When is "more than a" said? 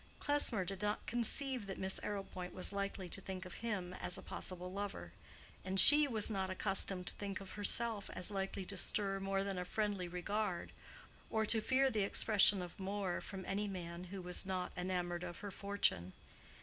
9.19-9.63